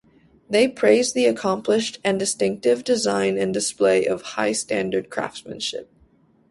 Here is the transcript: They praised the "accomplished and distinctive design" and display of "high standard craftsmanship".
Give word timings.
They 0.49 0.67
praised 0.67 1.13
the 1.13 1.27
"accomplished 1.27 1.99
and 2.03 2.17
distinctive 2.17 2.83
design" 2.83 3.37
and 3.37 3.53
display 3.53 4.07
of 4.07 4.23
"high 4.33 4.51
standard 4.53 5.11
craftsmanship". 5.11 5.91